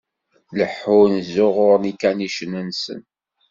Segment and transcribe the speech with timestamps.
[0.57, 3.01] Leḥḥun, ẓẓuɣuṛen ikanicen-nsen.